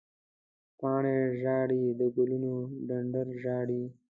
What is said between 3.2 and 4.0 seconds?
ژاړې